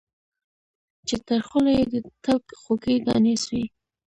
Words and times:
چي 1.07 1.15
تر 1.27 1.41
خوله 1.47 1.71
یې 1.77 1.83
د 1.93 1.95
تلک 2.23 2.45
خوږې 2.61 2.95
دانې 3.05 3.35
سوې 3.43 3.63